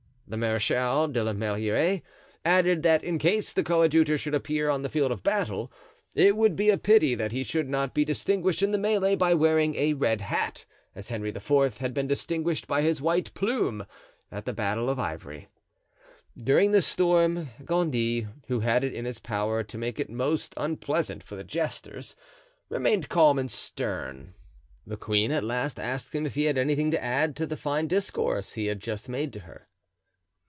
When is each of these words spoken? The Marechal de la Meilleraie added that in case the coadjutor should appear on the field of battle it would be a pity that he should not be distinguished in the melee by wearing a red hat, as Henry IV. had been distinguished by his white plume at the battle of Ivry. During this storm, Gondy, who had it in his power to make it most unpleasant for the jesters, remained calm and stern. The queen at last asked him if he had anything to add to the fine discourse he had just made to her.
The 0.27 0.37
Marechal 0.37 1.09
de 1.09 1.21
la 1.25 1.33
Meilleraie 1.33 2.03
added 2.45 2.83
that 2.83 3.03
in 3.03 3.17
case 3.17 3.51
the 3.51 3.63
coadjutor 3.63 4.17
should 4.17 4.33
appear 4.33 4.69
on 4.69 4.81
the 4.81 4.87
field 4.87 5.11
of 5.11 5.23
battle 5.23 5.69
it 6.15 6.37
would 6.37 6.55
be 6.55 6.69
a 6.69 6.77
pity 6.77 7.15
that 7.15 7.33
he 7.33 7.43
should 7.43 7.67
not 7.67 7.93
be 7.93 8.05
distinguished 8.05 8.63
in 8.63 8.71
the 8.71 8.77
melee 8.77 9.15
by 9.17 9.33
wearing 9.33 9.75
a 9.75 9.91
red 9.93 10.21
hat, 10.21 10.63
as 10.95 11.09
Henry 11.09 11.31
IV. 11.35 11.79
had 11.79 11.93
been 11.93 12.07
distinguished 12.07 12.65
by 12.65 12.81
his 12.81 13.01
white 13.01 13.33
plume 13.33 13.85
at 14.31 14.45
the 14.45 14.53
battle 14.53 14.89
of 14.89 14.97
Ivry. 14.97 15.49
During 16.41 16.71
this 16.71 16.87
storm, 16.87 17.49
Gondy, 17.65 18.25
who 18.47 18.61
had 18.61 18.85
it 18.85 18.93
in 18.93 19.03
his 19.03 19.19
power 19.19 19.63
to 19.63 19.77
make 19.77 19.99
it 19.99 20.09
most 20.09 20.53
unpleasant 20.55 21.23
for 21.23 21.35
the 21.35 21.43
jesters, 21.43 22.15
remained 22.69 23.09
calm 23.09 23.37
and 23.37 23.51
stern. 23.51 24.33
The 24.87 24.95
queen 24.95 25.33
at 25.33 25.43
last 25.43 25.77
asked 25.77 26.15
him 26.15 26.25
if 26.25 26.35
he 26.35 26.45
had 26.45 26.57
anything 26.57 26.89
to 26.91 27.03
add 27.03 27.35
to 27.35 27.45
the 27.45 27.57
fine 27.57 27.89
discourse 27.89 28.53
he 28.53 28.67
had 28.67 28.79
just 28.79 29.09
made 29.09 29.33
to 29.33 29.41
her. 29.41 29.67